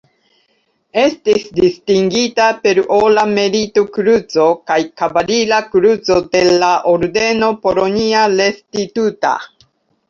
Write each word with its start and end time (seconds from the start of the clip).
Estis 1.01 1.43
distingita 1.59 2.47
per 2.63 2.81
Ora 2.97 3.25
Merit-Kruco 3.35 4.49
kaj 4.73 4.79
Kavalira 5.03 5.61
Kruco 5.77 6.19
de 6.35 6.43
la 6.65 6.75
Ordeno 6.97 7.53
Polonia 7.69 8.29
Restituta. 8.37 9.39